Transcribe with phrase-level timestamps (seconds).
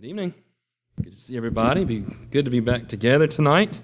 [0.00, 0.34] Good evening.
[1.02, 1.82] Good to see everybody.
[1.82, 3.82] Be good to be back together tonight.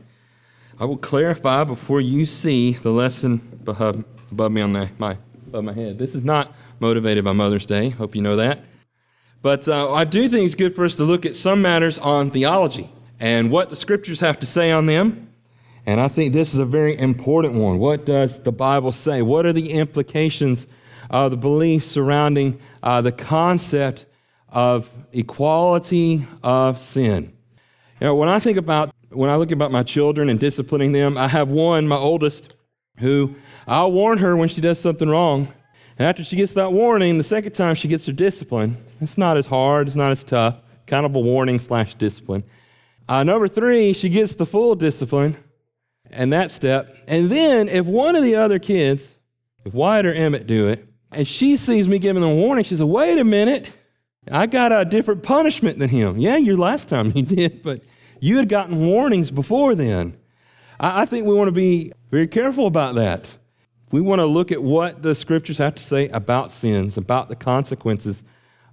[0.79, 5.65] I will clarify before you see the lesson above, above me on the, my above
[5.65, 5.99] my head.
[5.99, 7.89] This is not motivated by Mother's Day.
[7.89, 8.63] Hope you know that.
[9.43, 12.31] But uh, I do think it's good for us to look at some matters on
[12.31, 15.33] theology and what the scriptures have to say on them.
[15.85, 17.81] And I think this is a very important one.
[17.81, 19.21] What does the Bible say?
[19.21, 20.69] What are the implications
[21.11, 24.07] of the beliefs surrounding uh, the concept
[24.55, 27.35] of equality of sin?
[28.01, 31.19] You know, when I think about when I look about my children and disciplining them,
[31.19, 32.57] I have one, my oldest,
[32.99, 33.35] who
[33.67, 35.53] I'll warn her when she does something wrong.
[35.99, 38.77] And after she gets that warning, the second time she gets her discipline.
[39.01, 42.43] It's not as hard, it's not as tough, kind of a warning slash discipline.
[43.09, 45.37] Uh, number three, she gets the full discipline
[46.11, 46.97] and that step.
[47.07, 49.19] And then if one of the other kids,
[49.65, 52.71] if Wyatt or Emmett do it, and she sees me giving them a warning, she
[52.71, 53.71] says, wait a minute,
[54.31, 56.19] I got a different punishment than him.
[56.19, 57.83] Yeah, your last time you did, but
[58.21, 60.17] you had gotten warnings before then.
[60.81, 63.37] I, I think we want to be very careful about that.
[63.91, 67.37] We want to look at what the scriptures have to say about sins, about the
[67.37, 68.25] consequences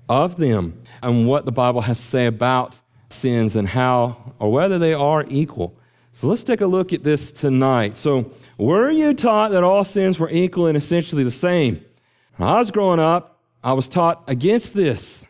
[0.09, 4.79] of them, and what the Bible has to say about sins and how or whether
[4.79, 5.77] they are equal.
[6.13, 7.95] So let's take a look at this tonight.
[7.97, 11.83] So, were you taught that all sins were equal and essentially the same?
[12.37, 15.23] When I was growing up, I was taught against this.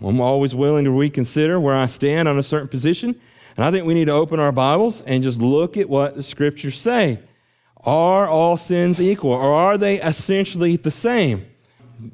[0.00, 3.18] I'm always willing to reconsider where I stand on a certain position.
[3.56, 6.22] And I think we need to open our Bibles and just look at what the
[6.22, 7.18] scriptures say.
[7.84, 11.46] Are all sins equal or are they essentially the same?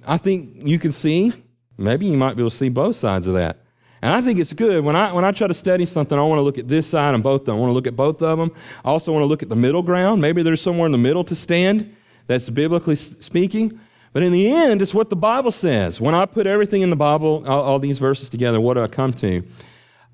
[0.06, 1.32] I think you can see,
[1.76, 3.58] maybe you might be able to see both sides of that.
[4.00, 4.84] And I think it's good.
[4.84, 7.14] When I, when I try to study something, I want to look at this side
[7.14, 7.56] and both of them.
[7.56, 8.50] I want to look at both of them.
[8.84, 10.20] I also want to look at the middle ground.
[10.20, 11.94] Maybe there's somewhere in the middle to stand
[12.26, 13.80] that's biblically speaking.
[14.14, 16.00] But in the end, it's what the Bible says.
[16.00, 18.86] When I put everything in the Bible, all, all these verses together, what do I
[18.86, 19.42] come to?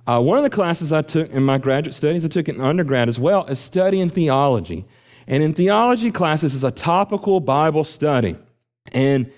[0.07, 3.11] Uh, one of the classes I took in my graduate studies, I took in undergrad
[3.11, 4.87] as well, is studying theology.
[5.27, 8.36] And in theology classes is a topical Bible study.
[8.91, 9.30] And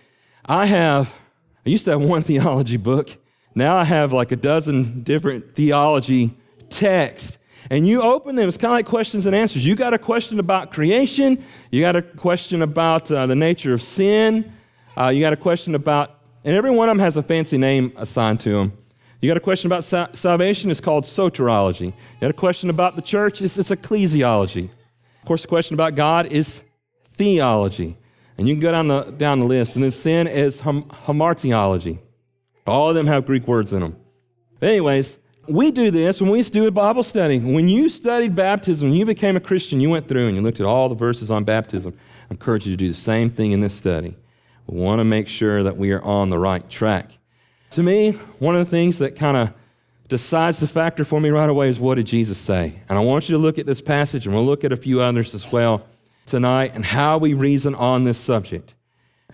[0.46, 1.12] I have,
[1.66, 3.16] I used to have one theology book,
[3.56, 6.34] now I have like a dozen different theology
[6.70, 7.36] texts.
[7.70, 9.64] And you open them, it's kind of like questions and answers.
[9.64, 13.82] You got a question about creation, you got a question about uh, the nature of
[13.82, 14.52] sin,
[14.96, 17.92] uh, you got a question about, and every one of them has a fancy name
[17.96, 18.72] assigned to them.
[19.20, 21.86] You got a question about sa- salvation, it's called soteriology.
[21.86, 24.64] You got a question about the church, it's, it's ecclesiology.
[24.64, 26.64] Of course, the question about God is
[27.14, 27.96] theology.
[28.36, 29.76] And you can go down the, down the list.
[29.76, 31.98] And then sin is hum, hamartiology.
[32.66, 33.96] All of them have Greek words in them.
[34.58, 37.38] But anyways, we do this when we do a Bible study.
[37.38, 40.60] When you studied baptism, when you became a Christian, you went through and you looked
[40.60, 41.96] at all the verses on baptism.
[42.28, 44.16] I encourage you to do the same thing in this study.
[44.72, 47.18] Want to make sure that we are on the right track.
[47.72, 49.52] To me, one of the things that kind of
[50.08, 52.80] decides the factor for me right away is what did Jesus say?
[52.88, 55.02] And I want you to look at this passage, and we'll look at a few
[55.02, 55.84] others as well
[56.24, 58.74] tonight and how we reason on this subject.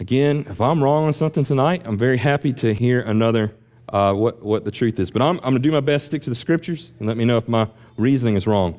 [0.01, 3.55] Again, if I'm wrong on something tonight, I'm very happy to hear another
[3.91, 5.13] uh, what, what the truth is.
[5.13, 7.25] But I'm, I'm going to do my best stick to the scriptures and let me
[7.25, 8.75] know if my reasoning is wrong.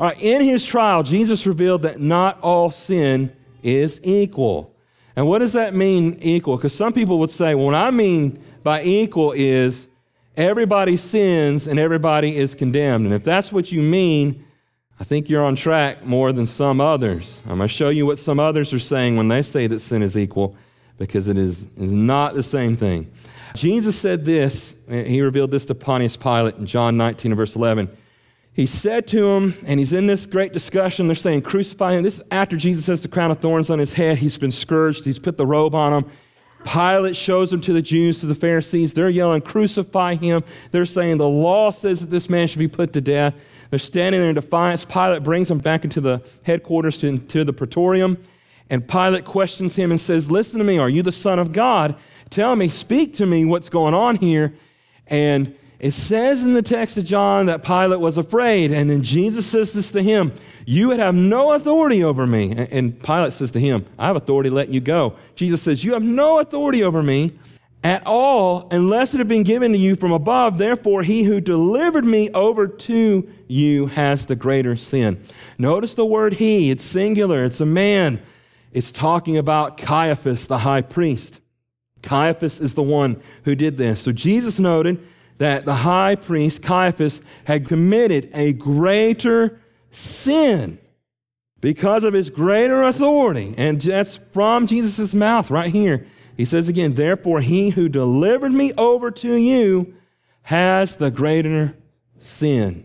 [0.00, 3.30] All right, in his trial, Jesus revealed that not all sin
[3.62, 4.74] is equal.
[5.18, 6.56] And what does that mean, equal?
[6.56, 9.88] Because some people would say, well, what I mean by equal is
[10.36, 13.04] everybody sins and everybody is condemned.
[13.04, 14.44] And if that's what you mean,
[15.00, 17.40] I think you're on track more than some others.
[17.46, 20.02] I'm going to show you what some others are saying when they say that sin
[20.02, 20.54] is equal,
[20.98, 23.10] because it is, is not the same thing.
[23.56, 27.88] Jesus said this, he revealed this to Pontius Pilate in John 19 verse 11.
[28.58, 32.02] He said to him, and he's in this great discussion, they're saying, crucify him.
[32.02, 34.18] This is after Jesus has the crown of thorns on his head.
[34.18, 36.10] He's been scourged, he's put the robe on him.
[36.64, 38.94] Pilate shows him to the Jews, to the Pharisees.
[38.94, 40.42] They're yelling, Crucify him.
[40.72, 43.32] They're saying, The law says that this man should be put to death.
[43.70, 44.84] They're standing there in defiance.
[44.84, 48.18] Pilate brings him back into the headquarters, to, to the praetorium.
[48.68, 51.94] And Pilate questions him and says, Listen to me, are you the Son of God?
[52.28, 54.52] Tell me, speak to me what's going on here.
[55.06, 58.72] And it says in the text of John that Pilate was afraid.
[58.72, 60.32] And then Jesus says this to him
[60.66, 62.52] You would have no authority over me.
[62.52, 65.14] And Pilate says to him, I have authority to let you go.
[65.36, 67.38] Jesus says, You have no authority over me
[67.84, 70.58] at all unless it had been given to you from above.
[70.58, 75.22] Therefore, he who delivered me over to you has the greater sin.
[75.58, 78.20] Notice the word he, it's singular, it's a man.
[78.72, 81.40] It's talking about Caiaphas, the high priest.
[82.02, 84.00] Caiaphas is the one who did this.
[84.00, 85.02] So Jesus noted
[85.38, 90.78] that the high priest, Caiaphas, had committed a greater sin
[91.60, 93.54] because of his greater authority.
[93.56, 96.06] And that's from Jesus' mouth right here.
[96.36, 99.94] He says again, Therefore, he who delivered me over to you
[100.42, 101.76] has the greater
[102.18, 102.84] sin.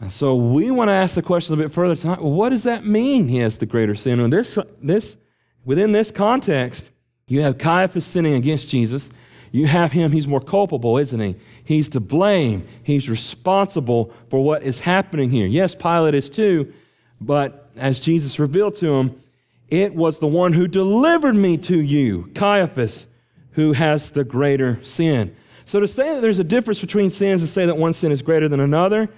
[0.00, 2.22] And so we want to ask the question a little bit further tonight.
[2.22, 4.18] Well, what does that mean he has the greater sin?
[4.18, 5.18] And this, this,
[5.64, 6.90] within this context,
[7.26, 9.10] you have Caiaphas sinning against Jesus.
[9.52, 11.36] You have him, he's more culpable, isn't he?
[11.64, 12.66] He's to blame.
[12.82, 15.46] He's responsible for what is happening here.
[15.46, 16.72] Yes, Pilate is too,
[17.20, 19.20] but as Jesus revealed to him,
[19.68, 23.06] it was the one who delivered me to you, Caiaphas,
[23.52, 25.34] who has the greater sin.
[25.64, 28.22] So to say that there's a difference between sins and say that one sin is
[28.22, 29.08] greater than another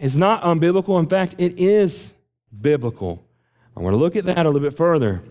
[0.00, 0.98] is not unbiblical.
[0.98, 2.14] In fact, it is
[2.60, 3.22] biblical.
[3.76, 5.22] I want to look at that a little bit further.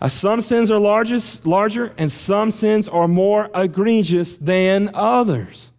[0.00, 5.72] Uh, some sins are largest, larger, and some sins are more egregious than others.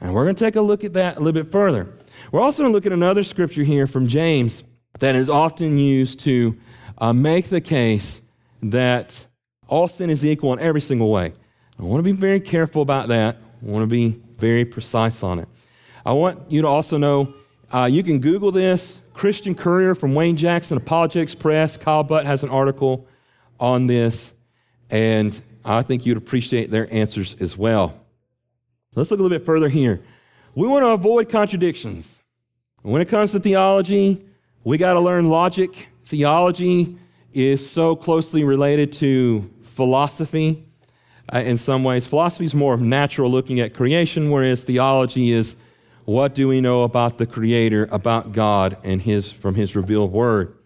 [0.00, 1.92] And we're going to take a look at that a little bit further.
[2.32, 4.64] We're also going to look at another scripture here from James
[4.98, 6.56] that is often used to
[6.98, 8.22] uh, make the case
[8.62, 9.26] that
[9.68, 11.34] all sin is equal in every single way.
[11.78, 13.36] I want to be very careful about that.
[13.62, 15.48] I want to be very precise on it.
[16.04, 17.34] I want you to also know
[17.72, 19.00] uh, you can Google this.
[19.12, 21.76] Christian Courier from Wayne Jackson, Apologetics Press.
[21.76, 23.06] Kyle Butt has an article
[23.60, 24.32] on this,
[24.88, 28.00] and I think you'd appreciate their answers as well.
[28.94, 30.00] Let's look a little bit further here.
[30.54, 32.18] We want to avoid contradictions.
[32.82, 34.24] When it comes to theology,
[34.64, 35.88] we got to learn logic.
[36.06, 36.96] Theology
[37.32, 40.66] is so closely related to philosophy
[41.32, 42.06] uh, in some ways.
[42.06, 45.54] Philosophy is more natural looking at creation, whereas theology is
[46.04, 50.56] what do we know about the Creator, about God, and his, from His revealed Word?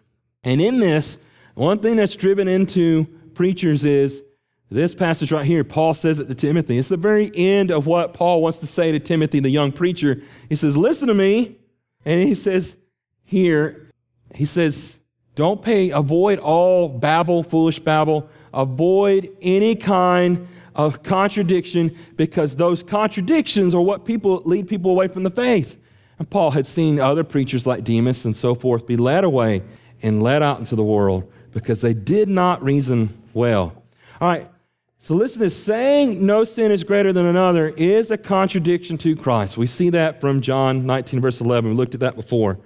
[0.43, 1.17] And in this,
[1.55, 4.21] one thing that's driven into preachers is
[4.69, 5.63] this passage right here.
[5.63, 6.77] Paul says it to Timothy.
[6.77, 10.21] It's the very end of what Paul wants to say to Timothy, the young preacher.
[10.49, 11.57] He says, Listen to me.
[12.03, 12.75] And he says,
[13.23, 13.89] Here,
[14.33, 14.99] he says,
[15.35, 18.29] Don't pay, avoid all babble, foolish babble.
[18.53, 25.23] Avoid any kind of contradiction because those contradictions are what people lead people away from
[25.23, 25.77] the faith.
[26.19, 29.61] And Paul had seen other preachers like Demas and so forth be led away
[30.01, 33.81] and led out into the world because they did not reason well.
[34.19, 34.51] All right,
[34.99, 35.63] so listen to this.
[35.63, 39.57] Saying no sin is greater than another is a contradiction to Christ.
[39.57, 41.71] We see that from John 19, verse 11.
[41.71, 42.59] We looked at that before.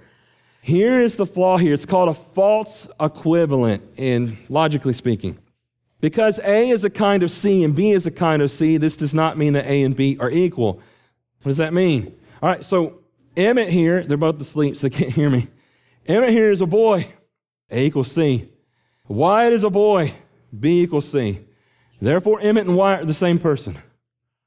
[0.60, 1.72] Here is the flaw here.
[1.72, 5.38] It's called a false equivalent, in logically speaking.
[6.00, 8.96] Because A is a kind of C and B is a kind of C, this
[8.96, 10.82] does not mean that A and B are equal.
[11.42, 12.12] What does that mean?
[12.42, 12.98] All right, so
[13.36, 15.46] Emmett here, they're both asleep, so they can't hear me.
[16.06, 17.06] Emmett here is a boy.
[17.70, 18.48] A equals C.
[19.10, 20.14] Wyatt is a boy.
[20.58, 21.40] B equals C.
[22.00, 23.76] Therefore, Emmett and Wyatt are the same person.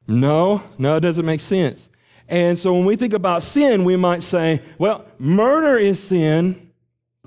[0.07, 1.89] No, no, it doesn't make sense.
[2.29, 6.71] And so when we think about sin, we might say, well, murder is sin,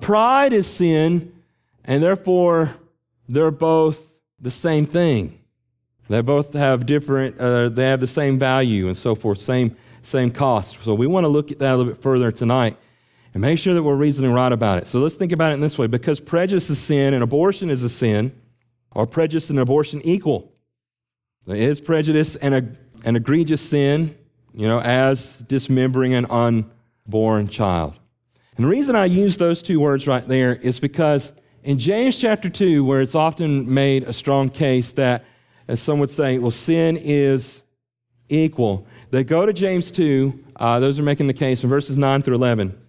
[0.00, 1.32] pride is sin,
[1.84, 2.74] and therefore
[3.28, 4.00] they're both
[4.40, 5.38] the same thing.
[6.08, 10.30] They both have different, uh, they have the same value and so forth, same, same
[10.30, 10.82] cost.
[10.82, 12.78] So we want to look at that a little bit further tonight
[13.36, 14.88] and make sure that we're reasoning right about it.
[14.88, 17.82] So let's think about it in this way because prejudice is sin and abortion is
[17.82, 18.32] a sin,
[18.92, 20.54] are prejudice and abortion equal?
[21.44, 24.16] There is prejudice and an egregious sin,
[24.54, 27.98] you know, as dismembering an unborn child.
[28.56, 32.48] And the reason I use those two words right there is because in James chapter
[32.48, 35.26] 2, where it's often made a strong case that,
[35.68, 37.62] as some would say, well, sin is
[38.30, 42.22] equal, they go to James 2, uh, those are making the case in verses 9
[42.22, 42.85] through 11.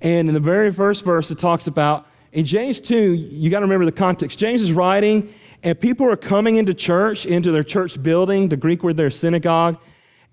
[0.00, 3.64] And in the very first verse, it talks about, in James 2, you got to
[3.66, 4.38] remember the context.
[4.38, 8.82] James is writing, and people are coming into church, into their church building, the Greek
[8.82, 9.78] word there, synagogue,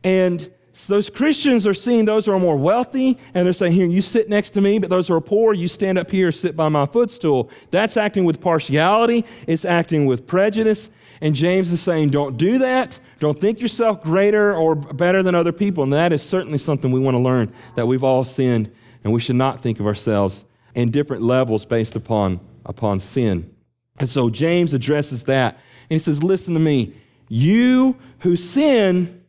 [0.04, 3.86] and so those Christians are seeing those who are more wealthy, and they're saying, Here,
[3.86, 6.56] you sit next to me, but those who are poor, you stand up here, sit
[6.56, 7.52] by my footstool.
[7.70, 10.90] That's acting with partiality, it's acting with prejudice.
[11.22, 13.00] And James is saying, Don't do that.
[13.20, 15.84] Don't think yourself greater or better than other people.
[15.84, 18.72] And that is certainly something we want to learn that we've all sinned,
[19.04, 20.46] and we should not think of ourselves
[20.76, 23.54] in different levels based upon, upon sin.
[24.00, 25.56] And so James addresses that.
[25.90, 26.94] And he says, Listen to me.
[27.30, 29.24] You who sin,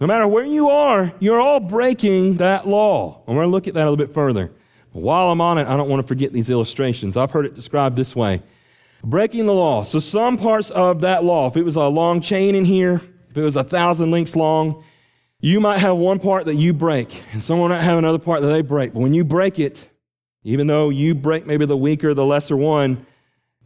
[0.00, 3.22] no matter where you are, you're all breaking that law.
[3.26, 4.52] And we're going to look at that a little bit further.
[4.92, 7.16] While I'm on it, I don't want to forget these illustrations.
[7.16, 8.42] I've heard it described this way
[9.04, 9.82] breaking the law.
[9.82, 13.00] So, some parts of that law, if it was a long chain in here,
[13.30, 14.84] if it was a thousand links long,
[15.42, 18.48] you might have one part that you break, and someone might have another part that
[18.48, 18.94] they break.
[18.94, 19.88] But when you break it,
[20.44, 23.04] even though you break maybe the weaker, the lesser one,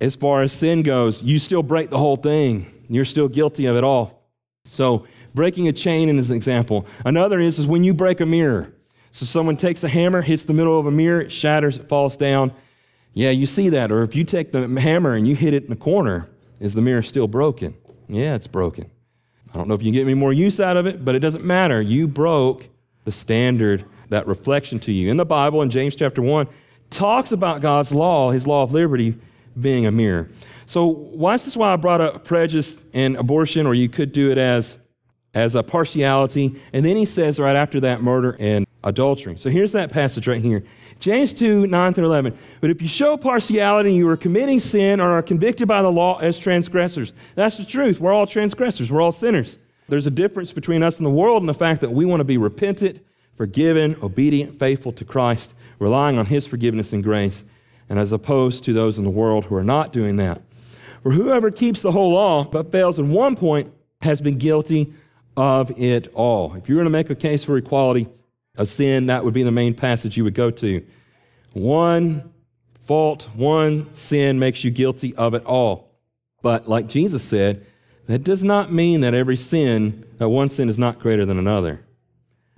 [0.00, 2.72] as far as sin goes, you still break the whole thing.
[2.88, 4.22] You're still guilty of it all.
[4.64, 6.86] So, breaking a chain is an example.
[7.04, 8.72] Another is, is when you break a mirror.
[9.10, 12.16] So, someone takes a hammer, hits the middle of a mirror, it shatters, it falls
[12.16, 12.52] down.
[13.12, 13.92] Yeah, you see that.
[13.92, 16.28] Or if you take the hammer and you hit it in the corner,
[16.58, 17.74] is the mirror still broken?
[18.08, 18.90] Yeah, it's broken.
[19.56, 21.20] I don't know if you can get any more use out of it, but it
[21.20, 21.80] doesn't matter.
[21.80, 22.68] You broke
[23.04, 25.10] the standard, that reflection to you.
[25.10, 26.46] In the Bible, in James chapter 1,
[26.90, 29.16] talks about God's law, his law of liberty,
[29.58, 30.28] being a mirror.
[30.66, 34.30] So, why is this why I brought up prejudice and abortion, or you could do
[34.30, 34.76] it as,
[35.32, 36.60] as a partiality?
[36.74, 39.36] And then he says right after that, murder and adultery.
[39.36, 40.64] So, here's that passage right here
[40.98, 42.38] James 2 9 through 11.
[42.60, 46.18] But if you show partiality, you are committing sin or are convicted by the law
[46.18, 47.12] as transgressors.
[47.34, 48.00] That's the truth.
[48.00, 49.58] We're all transgressors, we're all sinners.
[49.88, 52.24] There's a difference between us and the world and the fact that we want to
[52.24, 53.04] be repentant,
[53.36, 57.44] forgiven, obedient, faithful to Christ, relying on His forgiveness and grace,
[57.88, 60.42] and as opposed to those in the world who are not doing that.
[61.02, 64.92] For whoever keeps the whole law but fails in one point has been guilty
[65.36, 66.54] of it all.
[66.54, 68.08] If you're going to make a case for equality
[68.58, 70.84] of sin, that would be the main passage you would go to.
[71.52, 72.32] One
[72.80, 75.90] fault, one sin makes you guilty of it all.
[76.42, 77.66] But like Jesus said,
[78.06, 81.84] that does not mean that every sin, that one sin is not greater than another.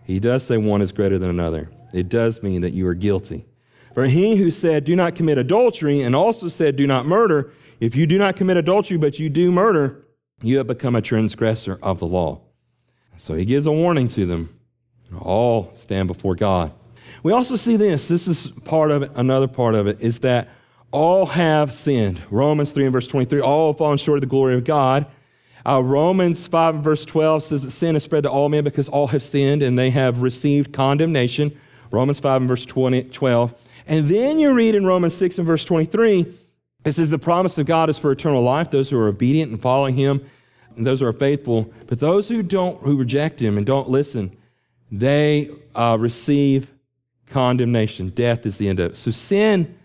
[0.05, 1.71] He does say one is greater than another.
[1.95, 3.47] It does mean that you are guilty.
[3.95, 7.51] For he who said, Do not commit adultery, and also said, Do not murder,
[7.81, 10.05] if you do not commit adultery, but you do murder,
[10.43, 12.41] you have become a transgressor of the law.
[13.17, 14.58] So he gives a warning to them.
[15.21, 16.73] All stand before God.
[17.23, 18.09] We also see this.
[18.09, 19.13] This is part of it.
[19.15, 20.49] Another part of it is that
[20.91, 22.23] all have sinned.
[22.31, 25.07] Romans 3 and verse 23 all have fallen short of the glory of God.
[25.67, 28.89] Uh, Romans 5 and verse 12 says that sin has spread to all men because
[28.89, 31.55] all have sinned and they have received condemnation.
[31.91, 33.55] Romans 5 and verse 20, 12.
[33.87, 36.27] And then you read in Romans 6 and verse 23
[36.85, 39.61] it says the promise of God is for eternal life, those who are obedient and
[39.61, 40.25] following him,
[40.77, 41.73] and those who are faithful.
[41.87, 44.37] But those who don't, who reject him and don't listen,
[44.91, 46.73] they uh, receive
[47.27, 48.09] condemnation.
[48.11, 48.97] Death is the end of it.
[48.97, 49.77] So sin,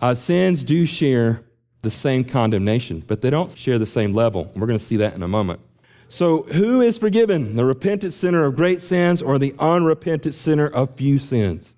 [0.00, 1.42] uh, sins do share
[1.82, 4.50] the same condemnation, but they don't share the same level.
[4.54, 5.60] We're going to see that in a moment.
[6.08, 7.56] So, who is forgiven?
[7.56, 11.74] The repentant sinner of great sins or the unrepentant sinner of few sins?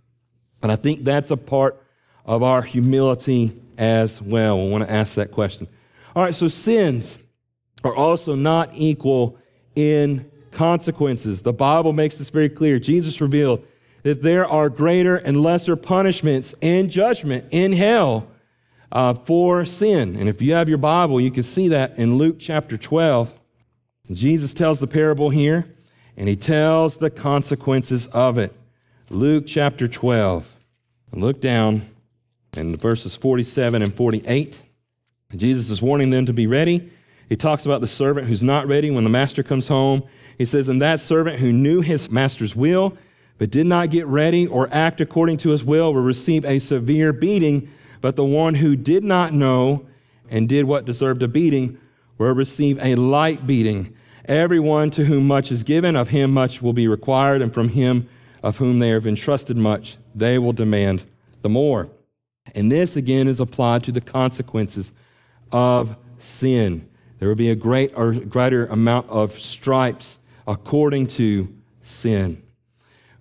[0.62, 1.82] And I think that's a part
[2.24, 4.62] of our humility as well.
[4.62, 5.68] We want to ask that question.
[6.14, 7.18] All right, so sins
[7.84, 9.38] are also not equal
[9.74, 11.42] in consequences.
[11.42, 12.78] The Bible makes this very clear.
[12.78, 13.64] Jesus revealed
[14.02, 18.26] that there are greater and lesser punishments and judgment in hell
[18.90, 20.16] uh, for sin.
[20.16, 23.34] And if you have your Bible, you can see that in Luke chapter 12.
[24.10, 25.66] Jesus tells the parable here,
[26.16, 28.54] and he tells the consequences of it.
[29.10, 30.54] Luke chapter 12.
[31.12, 31.82] Look down
[32.56, 34.62] in verses 47 and 48.
[35.36, 36.90] Jesus is warning them to be ready.
[37.28, 40.04] He talks about the servant who's not ready when the master comes home.
[40.38, 42.96] He says, And that servant who knew his master's will,
[43.38, 47.12] but did not get ready or act according to his will, will receive a severe
[47.12, 47.68] beating.
[48.00, 49.86] But the one who did not know
[50.30, 51.78] and did what deserved a beating
[52.18, 53.94] will receive a light beating.
[54.26, 58.08] Everyone to whom much is given, of him much will be required, and from him
[58.42, 61.04] of whom they have entrusted much, they will demand
[61.42, 61.88] the more.
[62.54, 64.92] And this again is applied to the consequences
[65.52, 66.88] of sin.
[67.18, 72.42] There will be a great or greater amount of stripes according to sin.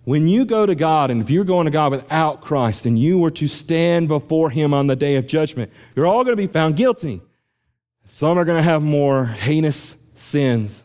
[0.04, 3.18] When you go to God, and if you're going to God without Christ, and you
[3.18, 6.46] were to stand before Him on the day of judgment, you're all going to be
[6.46, 7.20] found guilty.
[8.04, 10.84] Some are going to have more heinous sins,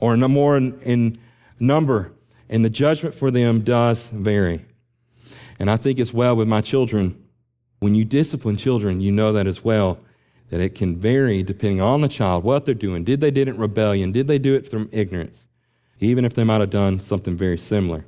[0.00, 1.18] or more in, in
[1.58, 2.12] number,
[2.50, 4.64] and the judgment for them does vary.
[5.58, 7.20] And I think as well with my children,
[7.80, 9.98] when you discipline children, you know that as well,
[10.50, 13.02] that it can vary depending on the child, what they're doing.
[13.02, 14.12] Did they do it in rebellion?
[14.12, 15.47] Did they do it from ignorance?
[16.00, 18.04] Even if they might have done something very similar.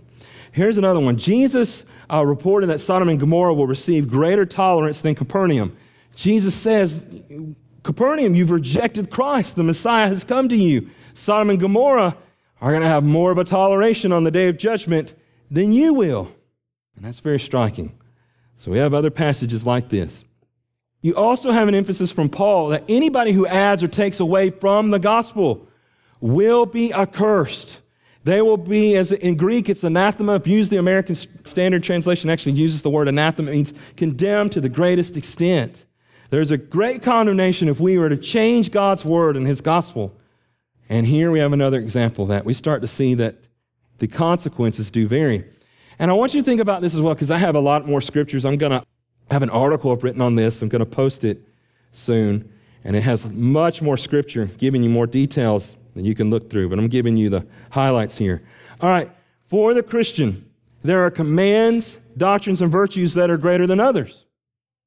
[0.53, 1.17] Here's another one.
[1.17, 5.77] Jesus uh, reported that Sodom and Gomorrah will receive greater tolerance than Capernaum.
[6.17, 7.05] Jesus says,
[7.83, 9.57] Capernaum, you've rejected Christ.
[9.57, 10.91] The Messiah has come to you.
[11.15, 12.17] Sodom and Gomorrah
[12.61, 15.15] are going to have more of a toleration on the day of judgment
[15.51, 16.31] than you will.
[16.97, 17.97] And that's very striking.
[18.57, 20.25] So we have other passages like this.
[21.01, 24.91] You also have an emphasis from Paul that anybody who adds or takes away from
[24.91, 25.67] the gospel
[26.21, 27.81] will be accursed.
[28.25, 30.35] They will be, as in Greek, it's anathema.
[30.35, 34.53] If you use the American Standard Translation, actually uses the word anathema, it means condemned
[34.53, 35.87] to the greatest extent.
[36.29, 40.15] There's a great condemnation if we were to change God's word and his gospel.
[40.89, 42.45] And here we have another example of that.
[42.45, 43.37] We start to see that
[43.99, 45.45] the consequences do vary.
[45.99, 47.87] And I want you to think about this as well, because I have a lot
[47.87, 48.45] more scriptures.
[48.45, 48.85] I'm going to
[49.31, 50.63] have an article I've written on this.
[50.63, 51.47] I'm going to post it
[51.93, 52.53] soon.
[52.85, 56.69] And it has much more scripture, giving you more details that you can look through.
[56.69, 58.43] But I'm giving you the highlights here.
[58.81, 59.11] All right.
[59.49, 60.49] For the Christian,
[60.83, 64.25] there are commands, doctrines, and virtues that are greater than others.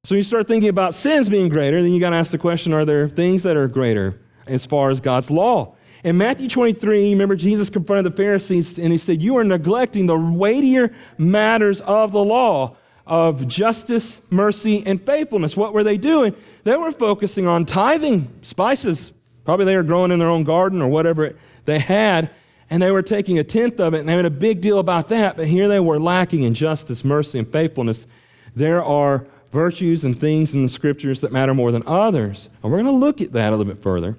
[0.06, 2.74] So you start thinking about sins being greater, then you got to ask the question
[2.74, 5.76] are there things that are greater as far as God's law?
[6.04, 10.18] In Matthew 23, remember Jesus confronted the Pharisees and he said, You are neglecting the
[10.18, 12.76] weightier matters of the law
[13.08, 15.56] of justice, mercy, and faithfulness.
[15.56, 16.36] What were they doing?
[16.66, 19.14] They were focusing on tithing spices.
[19.46, 21.36] Probably they were growing in their own garden or whatever
[21.66, 22.30] they had,
[22.70, 25.10] and they were taking a tenth of it and they made a big deal about
[25.10, 25.38] that.
[25.38, 28.08] But here they were lacking in justice, mercy, and faithfulness.
[28.56, 32.50] There are virtues and things in the scriptures that matter more than others.
[32.62, 34.18] And we're going to look at that a little bit further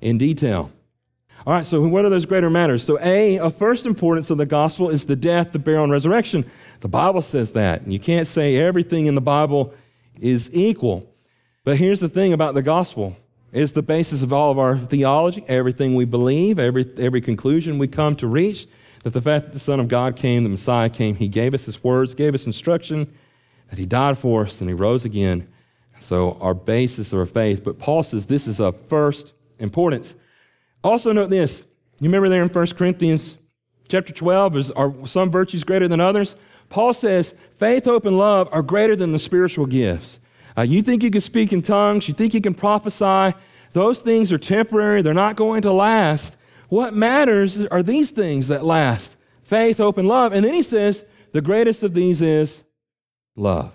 [0.00, 0.70] in detail.
[1.46, 2.82] All right, so what are those greater matters?
[2.82, 6.44] So, A, of first importance of the gospel is the death, the burial, and resurrection.
[6.80, 7.82] The Bible says that.
[7.82, 9.72] And you can't say everything in the Bible
[10.20, 11.10] is equal.
[11.64, 13.16] But here's the thing about the gospel
[13.52, 17.88] it's the basis of all of our theology, everything we believe, every, every conclusion we
[17.88, 18.66] come to reach.
[19.04, 21.64] That the fact that the Son of God came, the Messiah came, He gave us
[21.64, 23.12] His words, gave us instruction,
[23.70, 25.48] that He died for us, and He rose again.
[26.00, 27.64] So, our basis of our faith.
[27.64, 30.14] But Paul says this is of first importance.
[30.84, 31.62] Also, note this.
[32.00, 33.36] You remember there in 1 Corinthians
[33.88, 36.36] chapter 12, is, are some virtues greater than others?
[36.68, 40.20] Paul says faith, hope, and love are greater than the spiritual gifts.
[40.58, 43.32] Uh, you think you can speak in tongues, you think you can prophesy.
[43.74, 46.36] Those things are temporary, they're not going to last.
[46.68, 50.32] What matters are these things that last faith, hope, and love.
[50.32, 52.64] And then he says the greatest of these is
[53.36, 53.72] love.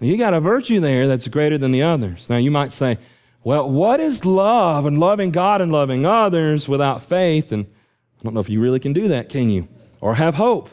[0.00, 2.28] You got a virtue there that's greater than the others.
[2.28, 2.98] Now, you might say,
[3.44, 7.52] well, what is love and loving God and loving others without faith?
[7.52, 7.64] And
[8.18, 9.68] I don't know if you really can do that, can you?
[10.00, 10.68] Or have hope.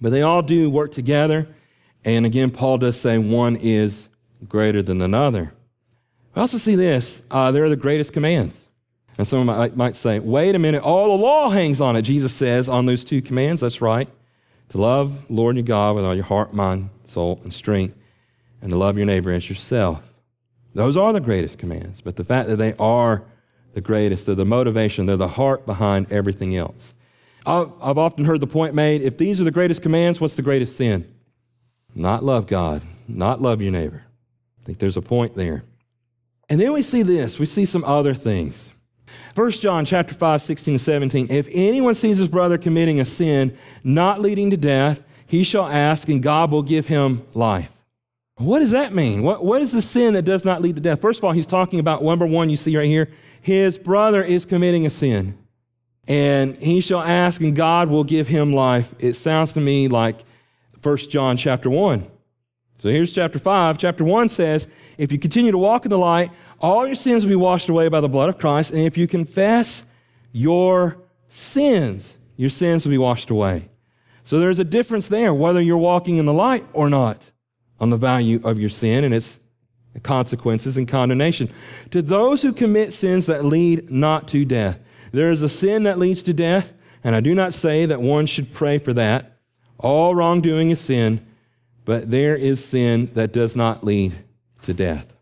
[0.00, 1.46] But they all do work together.
[2.04, 4.08] And again, Paul does say one is
[4.48, 5.52] greater than another.
[6.34, 8.68] We also see this uh, they're the greatest commands.
[9.18, 12.02] And someone might, might say, wait a minute, all the law hangs on it.
[12.02, 14.08] Jesus says on those two commands, that's right.
[14.70, 17.94] To love Lord your God with all your heart, mind, soul, and strength,
[18.62, 20.02] and to love your neighbor as yourself.
[20.74, 23.22] Those are the greatest commands, but the fact that they are
[23.74, 26.94] the greatest, they're the motivation, they're the heart behind everything else.
[27.44, 30.76] I've often heard the point made if these are the greatest commands, what's the greatest
[30.76, 31.12] sin?
[31.94, 34.04] Not love God, not love your neighbor.
[34.62, 35.64] I think there's a point there.
[36.48, 38.70] And then we see this, we see some other things.
[39.34, 41.26] 1 John chapter 5, 16 to 17.
[41.30, 46.08] If anyone sees his brother committing a sin not leading to death, he shall ask,
[46.08, 47.72] and God will give him life.
[48.36, 49.22] What does that mean?
[49.22, 51.00] What, what is the sin that does not lead to death?
[51.00, 54.44] First of all, he's talking about number one, you see right here, his brother is
[54.44, 55.38] committing a sin.
[56.06, 58.94] And he shall ask, and God will give him life.
[58.98, 60.22] It sounds to me like
[60.82, 62.06] 1 John chapter 1.
[62.82, 63.78] So here's chapter 5.
[63.78, 64.66] Chapter 1 says,
[64.98, 67.86] If you continue to walk in the light, all your sins will be washed away
[67.86, 68.72] by the blood of Christ.
[68.72, 69.84] And if you confess
[70.32, 70.96] your
[71.28, 73.68] sins, your sins will be washed away.
[74.24, 77.30] So there's a difference there, whether you're walking in the light or not
[77.78, 79.38] on the value of your sin and its
[80.02, 81.50] consequences and condemnation.
[81.92, 84.80] To those who commit sins that lead not to death,
[85.12, 86.72] there is a sin that leads to death,
[87.04, 89.38] and I do not say that one should pray for that.
[89.78, 91.24] All wrongdoing is sin,
[91.84, 94.14] but there is sin that does not lead
[94.62, 95.12] to death.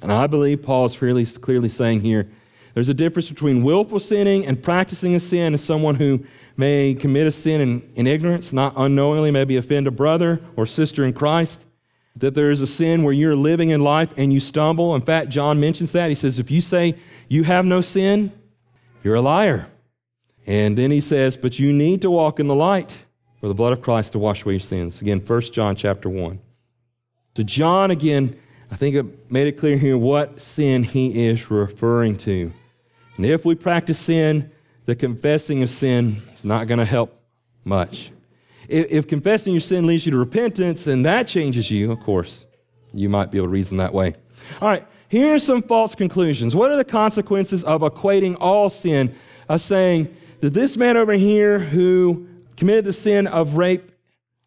[0.00, 2.28] And I believe Paul is fairly clearly saying here
[2.74, 6.24] there's a difference between willful sinning and practicing a sin as someone who
[6.56, 11.04] may commit a sin in, in ignorance, not unknowingly, maybe offend a brother or sister
[11.04, 11.66] in Christ
[12.16, 14.94] that there is a sin where you're living in life and you stumble.
[14.94, 16.08] In fact, John mentions that.
[16.08, 16.94] He says, if you say
[17.28, 18.32] you have no sin,
[19.02, 19.66] you're a liar.
[20.46, 22.98] And then he says, but you need to walk in the light
[23.42, 25.02] for the blood of Christ to wash away your sins.
[25.02, 26.40] Again, 1 John chapter 1.
[27.36, 28.34] So John, again,
[28.70, 32.50] I think it made it clear here what sin he is referring to.
[33.18, 34.50] And if we practice sin,
[34.86, 37.20] the confessing of sin is not going to help
[37.64, 38.10] much
[38.68, 42.46] if, if confessing your sin leads you to repentance and that changes you, of course,
[42.92, 44.14] you might be able to reason that way.
[44.60, 46.56] All right, here are some false conclusions.
[46.56, 49.14] What are the consequences of equating all sin,
[49.48, 52.26] of saying that this man over here who
[52.62, 53.90] committed the sin of rape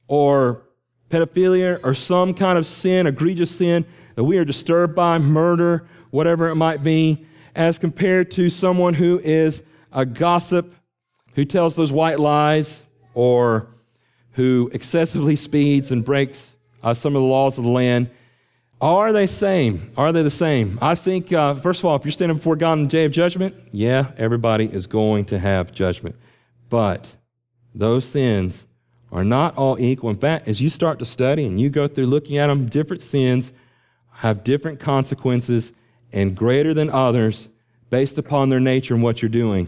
[0.08, 0.62] or
[1.10, 6.47] pedophilia or some kind of sin, egregious sin that we are disturbed by, murder, whatever
[6.47, 7.25] it might be,
[7.56, 10.73] as compared to someone who is a gossip,
[11.34, 12.84] who tells those white lies,
[13.15, 13.67] or
[14.32, 18.10] who excessively speeds and breaks uh, some of the laws of the land.
[18.80, 19.91] Are they same?
[19.97, 20.80] Are they the same?
[20.82, 23.12] I think, uh, first of all, if you're standing before God in the day of
[23.12, 26.15] judgment, yeah, everybody is going to have judgment.
[26.69, 27.13] But
[27.75, 28.65] those sins
[29.11, 30.09] are not all equal.
[30.09, 33.01] In fact, as you start to study and you go through looking at them, different
[33.01, 33.51] sins
[34.11, 35.73] have different consequences
[36.11, 37.49] and greater than others
[37.89, 39.67] based upon their nature and what you're doing.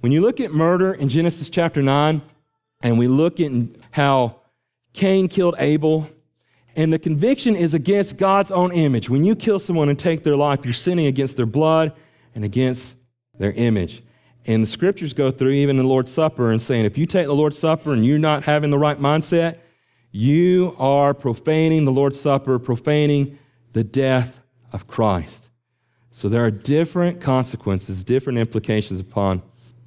[0.00, 2.22] When you look at murder in Genesis chapter 9,
[2.82, 3.50] and we look at
[3.90, 4.36] how
[4.92, 6.08] Cain killed Abel,
[6.76, 9.08] and the conviction is against God's own image.
[9.08, 11.92] When you kill someone and take their life, you're sinning against their blood
[12.34, 12.96] and against
[13.38, 14.02] their image.
[14.46, 17.34] And the scriptures go through even the Lord's Supper and saying, if you take the
[17.34, 19.56] Lord's Supper and you're not having the right mindset,
[20.12, 23.38] you are profaning the Lord's Supper, profaning
[23.72, 24.40] the death
[24.72, 25.48] of Christ.
[26.12, 29.42] So there are different consequences, different implications upon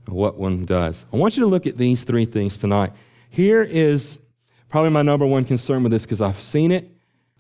[0.08, 1.06] what one does.
[1.14, 2.92] I want you to look at these three things tonight.
[3.30, 4.20] Here is
[4.68, 6.92] probably my number one concern with this because I've seen it,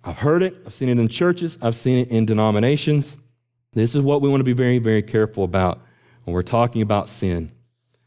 [0.03, 3.17] I've heard it, I've seen it in churches, I've seen it in denominations.
[3.73, 5.81] This is what we want to be very, very careful about
[6.29, 7.51] when we're talking about sin.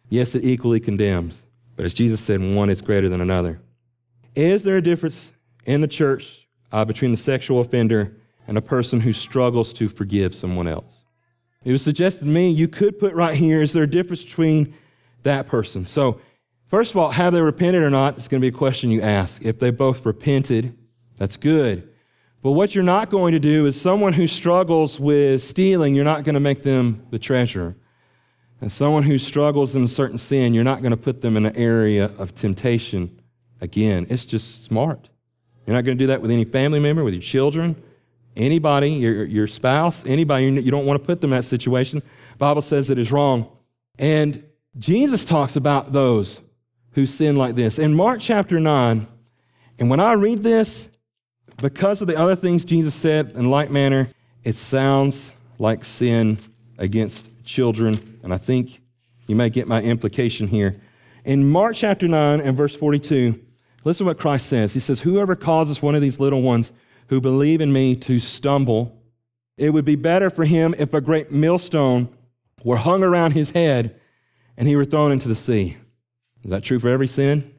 [0.09, 1.43] Yes, it equally condemns,
[1.75, 3.61] but as Jesus said, one is greater than another.
[4.37, 5.33] Is there a difference
[5.65, 10.37] in the church uh, between the sexual offender and a person who struggles to forgive
[10.37, 11.05] someone else?
[11.65, 14.73] It was suggested to me you could put right here is there a difference between
[15.25, 15.85] that person?
[15.85, 16.21] So,
[16.69, 18.17] first of all, have they repented or not?
[18.17, 19.45] It's going to be a question you ask.
[19.45, 20.79] If they both repented,
[21.17, 21.89] that's good.
[22.41, 26.23] But what you're not going to do is someone who struggles with stealing, you're not
[26.23, 27.75] going to make them the treasurer.
[28.63, 31.47] And someone who struggles in a certain sin, you're not going to put them in
[31.47, 33.21] an area of temptation
[33.61, 34.07] again.
[34.09, 35.09] It's just smart.
[35.67, 37.75] You're not going to do that with any family member, with your children,
[38.37, 40.45] anybody, your, your spouse, anybody.
[40.47, 42.05] You don't want to put them in that situation.
[42.33, 43.51] The Bible says it is wrong.
[43.99, 44.45] And
[44.79, 46.41] Jesus talks about those
[46.93, 47.81] who sin like this.
[47.81, 49.09] In Mark chapter 9,
[49.81, 50.89] and when I read this,
[51.57, 54.09] because of the other things Jesus said in like manner,
[54.45, 56.39] it sounds like sin
[56.79, 58.19] against children.
[58.23, 58.81] And I think
[59.27, 60.81] you may get my implication here.
[61.25, 63.41] In Mark chapter 9 and verse 42,
[63.85, 64.75] listen to what Christ says.
[64.75, 66.73] He says, Whoever causes one of these little ones
[67.09, 69.01] who believe in me to stumble,
[69.57, 72.09] it would be better for him if a great millstone
[72.65, 74.01] were hung around his head
[74.57, 75.77] and he were thrown into the sea.
[76.45, 77.53] Is that true for every sin?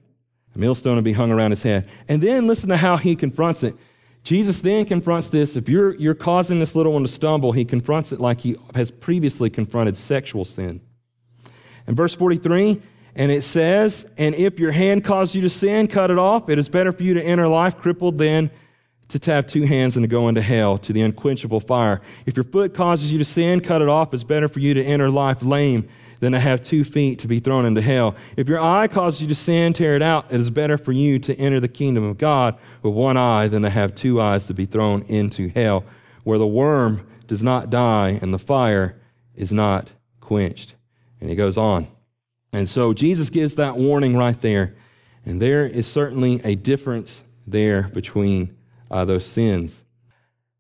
[0.56, 1.88] A millstone would be hung around his head.
[2.08, 3.76] And then listen to how he confronts it.
[4.24, 5.56] Jesus then confronts this.
[5.56, 8.90] If you're, you're causing this little one to stumble, he confronts it like he has
[8.90, 10.82] previously confronted sexual sin.
[11.88, 12.82] In verse 43,
[13.16, 16.50] and it says, And if your hand causes you to sin, cut it off.
[16.50, 18.50] It is better for you to enter life crippled than
[19.10, 22.02] to have two hands and to go into hell, to the unquenchable fire.
[22.26, 24.14] If your foot causes you to sin, cut it off.
[24.14, 25.88] It's better for you to enter life lame
[26.20, 28.16] than to have two feet to be thrown into hell.
[28.38, 30.32] If your eye causes you to sin, tear it out.
[30.32, 33.62] It is better for you to enter the kingdom of God with one eye than
[33.64, 35.84] to have two eyes to be thrown into hell,
[36.24, 39.02] where the worm does not die and the fire
[39.36, 40.76] is not quenched.
[41.20, 41.88] And he goes on.
[42.54, 44.76] And so Jesus gives that warning right there.
[45.26, 48.56] And there is certainly a difference there between
[48.94, 49.84] uh, those sins.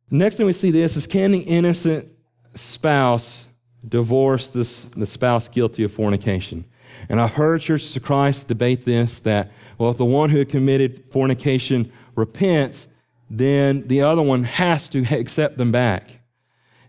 [0.09, 2.09] Next thing we see this is can the innocent
[2.55, 3.47] spouse
[3.87, 6.65] divorce this, the spouse guilty of fornication.
[7.09, 11.03] And I've heard churches of Christ debate this that, well, if the one who committed
[11.11, 12.87] fornication repents,
[13.29, 16.19] then the other one has to accept them back.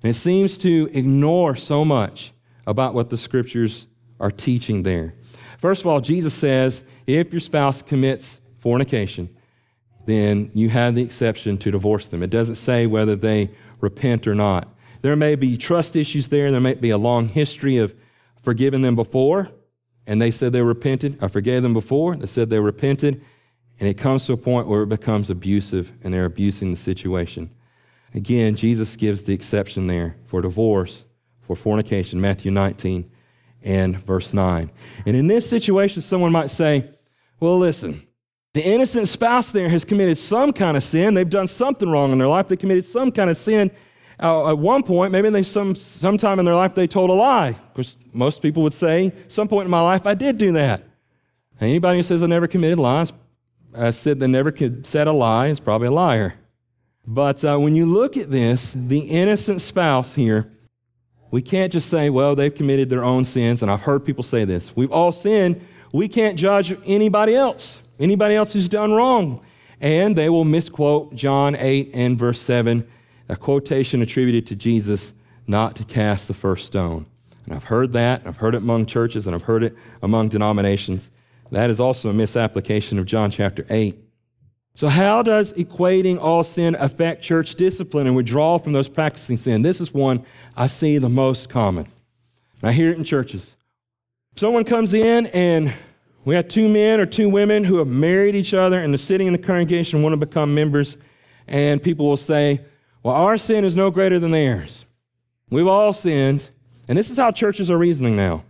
[0.03, 2.33] And it seems to ignore so much
[2.67, 3.87] about what the scriptures
[4.21, 5.15] are teaching there.
[5.59, 9.35] First of all, Jesus says if your spouse commits fornication,
[10.07, 12.23] then you have the exception to divorce them.
[12.23, 14.69] It doesn't say whether they repent or not.
[15.03, 16.51] There may be trust issues there.
[16.51, 17.95] There may be a long history of
[18.43, 19.51] forgiving them before,
[20.07, 21.19] and they said they repented.
[21.23, 22.17] I forgave them before.
[22.17, 23.23] They said they repented.
[23.81, 27.51] And it comes to a point where it becomes abusive and they're abusing the situation.
[28.14, 31.05] Again, Jesus gives the exception there for divorce,
[31.43, 33.11] for fornication, Matthew 19
[33.62, 34.71] and verse 9.
[35.07, 36.88] And in this situation, someone might say,
[37.40, 38.07] well, listen,
[38.55, 41.14] the innocent spouse there has committed some kind of sin.
[41.14, 42.49] They've done something wrong in their life.
[42.49, 43.71] They committed some kind of sin
[44.23, 47.49] uh, at one point, maybe they some sometime in their life they told a lie.
[47.49, 50.83] Of course, most people would say, some point in my life I did do that.
[51.61, 53.12] Anybody who says I never committed lies,
[53.75, 56.35] I said they never could said a lie is probably a liar.
[57.07, 60.51] But uh, when you look at this, the innocent spouse here,
[61.31, 63.62] we can't just say, well, they've committed their own sins.
[63.62, 64.75] And I've heard people say this.
[64.77, 65.61] We've all sinned.
[65.93, 69.41] We can't judge anybody else, anybody else who's done wrong.
[69.81, 72.87] And they will misquote John 8 and verse 7
[73.29, 75.15] a quotation attributed to Jesus
[75.47, 77.07] not to cast the first stone.
[77.47, 81.11] And I've heard that, I've heard it among churches, and I've heard it among denominations.
[81.51, 83.97] That is also a misapplication of John chapter 8.
[84.75, 89.63] So, how does equating all sin affect church discipline and withdrawal from those practicing sin?
[89.63, 90.25] This is one
[90.57, 91.87] I see the most common.
[92.63, 93.57] I hear it in churches.
[94.37, 95.73] Someone comes in and
[96.25, 99.27] we have two men or two women who have married each other and they're sitting
[99.27, 100.97] in the congregation want to become members,
[101.47, 102.61] and people will say,
[103.03, 104.87] well, our sin is no greater than theirs.
[105.51, 106.51] We've all sinned.
[106.89, 108.45] And this is how churches are reasoning now.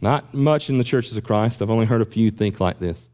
[0.00, 1.62] Not much in the churches of Christ.
[1.62, 3.08] I've only heard a few think like this.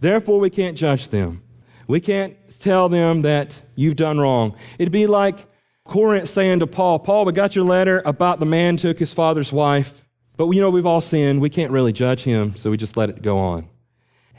[0.00, 1.42] Therefore, we can't judge them.
[1.86, 4.56] We can't tell them that you've done wrong.
[4.78, 5.46] It'd be like
[5.84, 9.52] Corinth saying to Paul, Paul, we got your letter about the man took his father's
[9.52, 10.01] wife.
[10.36, 11.40] But you know, we've all sinned.
[11.40, 13.68] We can't really judge him, so we just let it go on.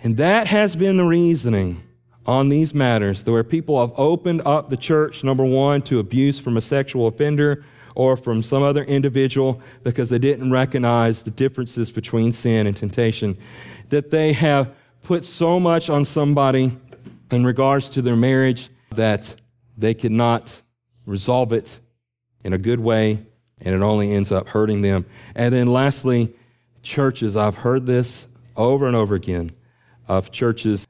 [0.02, 1.84] And that has been the reasoning
[2.26, 6.58] on these matters, where people have opened up the church, number one, to abuse from
[6.58, 7.64] a sexual offender
[7.96, 13.38] or from some other individual because they didn't recognize the differences between sin and temptation.
[13.90, 16.76] That they have put so much on somebody
[17.32, 19.36] in regards to their marriage that
[19.78, 20.62] they could not
[21.06, 21.80] resolve it
[22.46, 23.26] in a good way,
[23.64, 25.06] and it only ends up hurting them.
[25.36, 26.34] And then lastly,
[26.82, 27.36] churches.
[27.36, 29.52] I've heard this over and over again
[30.08, 30.88] of churches.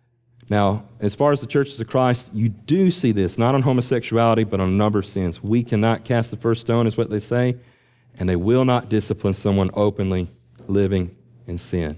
[0.49, 4.43] Now, as far as the churches of Christ, you do see this, not on homosexuality,
[4.43, 5.41] but on a number of sins.
[5.41, 7.55] We cannot cast the first stone, is what they say,
[8.19, 10.27] and they will not discipline someone openly
[10.67, 11.15] living
[11.47, 11.97] in sin.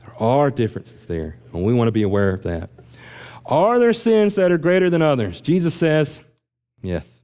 [0.00, 2.70] There are differences there, and we want to be aware of that.
[3.44, 5.40] Are there sins that are greater than others?
[5.40, 6.20] Jesus says,
[6.82, 7.20] yes.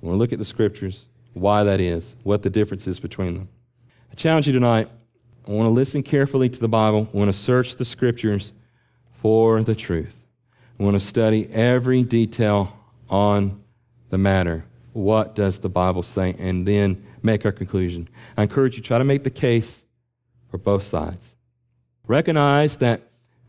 [0.00, 3.48] We want look at the scriptures, why that is, what the difference is between them.
[4.10, 4.88] I challenge you tonight.
[5.46, 7.08] I want to listen carefully to the Bible.
[7.12, 8.52] I want to search the scriptures
[9.10, 10.24] for the truth.
[10.78, 12.76] I want to study every detail
[13.10, 13.62] on
[14.10, 14.64] the matter.
[14.92, 16.34] What does the Bible say?
[16.38, 18.08] And then make our conclusion.
[18.36, 19.84] I encourage you try to make the case
[20.48, 21.34] for both sides.
[22.06, 23.02] Recognize that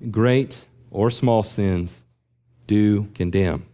[0.09, 2.01] great or small sins
[2.67, 3.65] do condemn.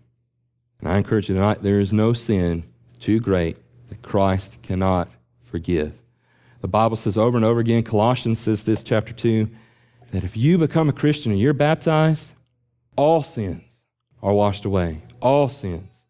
[0.80, 2.63] And I encourage you tonight, there is no sin
[3.00, 3.58] too great
[3.92, 5.10] that Christ cannot
[5.44, 5.94] forgive.
[6.62, 9.50] The Bible says over and over again, Colossians says this, chapter 2,
[10.12, 12.32] that if you become a Christian and you're baptized,
[12.96, 13.84] all sins
[14.24, 15.02] are washed away.
[15.22, 16.06] All sins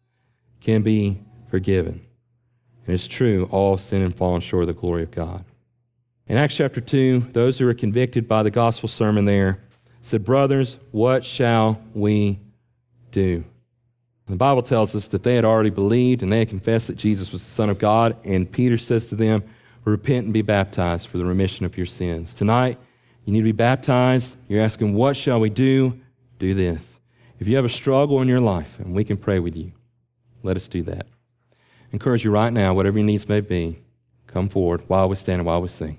[0.60, 1.18] can be
[1.50, 2.06] forgiven.
[2.86, 5.44] And it's true, all sin and fallen short of the glory of God.
[6.28, 9.58] In Acts chapter 2, those who were convicted by the gospel sermon there
[10.02, 12.38] said, Brothers, what shall we
[13.10, 13.44] do?
[14.26, 17.32] The Bible tells us that they had already believed and they had confessed that Jesus
[17.32, 18.16] was the Son of God.
[18.24, 19.42] And Peter says to them,
[19.84, 22.32] Repent and be baptized for the remission of your sins.
[22.32, 22.78] Tonight,
[23.24, 24.36] you need to be baptized.
[24.48, 25.98] You're asking, What shall we do?
[26.38, 27.00] Do this.
[27.40, 29.72] If you have a struggle in your life, and we can pray with you,
[30.44, 31.06] let us do that.
[31.52, 31.56] I
[31.92, 33.78] encourage you right now, whatever your needs may be,
[34.28, 35.98] come forward while we stand and while we sing.